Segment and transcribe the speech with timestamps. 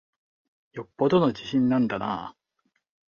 [0.71, 2.69] よっぽどの自信なんだなぁ。